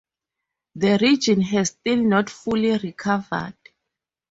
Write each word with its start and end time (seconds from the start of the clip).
The 0.73 0.97
region 0.99 1.41
has 1.41 1.69
still 1.69 1.97
not 1.97 2.27
fully 2.31 2.75
recovered. 2.75 3.53